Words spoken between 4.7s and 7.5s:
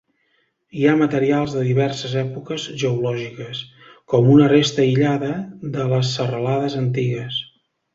aïllada de les serralades antigues.